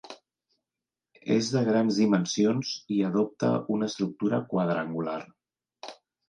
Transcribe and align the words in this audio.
És 1.35 1.49
de 1.55 1.61
grans 1.67 1.99
dimensions 2.03 2.71
i 2.95 2.97
adopta 3.11 3.51
una 3.77 3.91
estructura 3.91 4.41
quadrangular. 4.55 5.21